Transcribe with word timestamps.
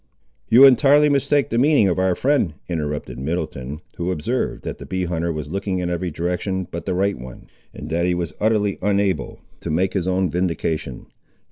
"You 0.49 0.65
entirely 0.65 1.09
mistake 1.09 1.51
the 1.51 1.59
meaning 1.59 1.87
of 1.87 1.99
our 1.99 2.15
friend," 2.15 2.55
interrupted 2.67 3.19
Middleton, 3.19 3.81
who 3.97 4.09
observed, 4.11 4.63
that 4.63 4.79
the 4.79 4.87
bee 4.87 5.03
hunter 5.05 5.31
was 5.31 5.51
looking 5.51 5.77
in 5.77 5.91
every 5.91 6.09
direction 6.09 6.67
but 6.71 6.87
the 6.87 6.95
right 6.95 7.19
one, 7.19 7.45
and 7.71 7.87
that 7.91 8.07
he 8.07 8.15
was 8.15 8.33
utterly 8.39 8.79
unable 8.81 9.41
to 9.59 9.69
make 9.69 9.93
his 9.93 10.07
own 10.07 10.27
vindication. 10.27 11.05